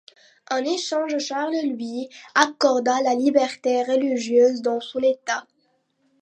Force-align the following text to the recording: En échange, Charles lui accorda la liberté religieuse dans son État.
En 0.49 0.57
échange, 0.65 1.19
Charles 1.19 1.53
lui 1.63 2.09
accorda 2.33 3.03
la 3.03 3.13
liberté 3.13 3.83
religieuse 3.83 4.63
dans 4.63 4.79
son 4.79 4.97
État. 4.99 5.45